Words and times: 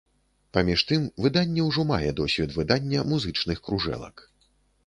Паміж 0.57 0.83
тым 0.91 1.03
выданне 1.25 1.67
ўжо 1.67 1.85
мае 1.91 2.09
досвед 2.21 2.57
выдання 2.57 3.07
музычных 3.13 3.57
кружэлак. 3.69 4.29